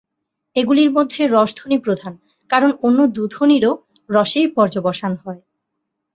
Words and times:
এগুলির 0.55 0.89
মধ্যে 0.91 1.21
রসধ্বনি 1.27 1.77
প্রধান, 1.79 2.13
কারণ 2.49 2.71
অন্য 2.83 2.99
দু 3.15 3.23
ধ্বনিরও 3.33 3.71
রসেই 4.09 4.47
পর্যবসান 4.57 5.13
হয়। 5.23 5.41